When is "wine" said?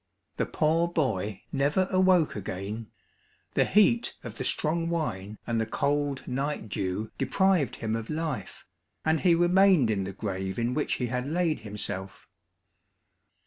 4.89-5.37